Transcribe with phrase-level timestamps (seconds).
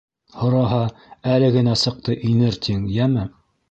[0.37, 0.79] Һораһа,
[1.35, 3.33] әле генә сыҡты, инер, тиң, йәме?